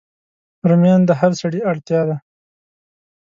[0.69, 2.15] رومیان د هر سړی اړتیا ده